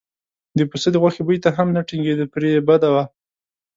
[0.57, 3.03] د پسه د غوښې بوی ته هم نه ټینګېده پرې یې بده وه.